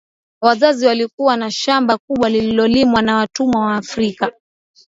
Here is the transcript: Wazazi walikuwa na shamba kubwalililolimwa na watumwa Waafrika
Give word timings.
Wazazi 0.41 0.85
walikuwa 0.85 1.37
na 1.37 1.51
shamba 1.51 1.97
kubwalililolimwa 1.97 3.01
na 3.01 3.15
watumwa 3.15 3.65
Waafrika 3.65 4.31